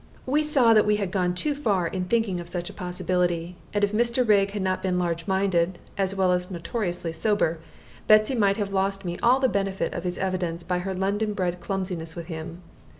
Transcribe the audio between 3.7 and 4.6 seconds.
and if Mr. Rigg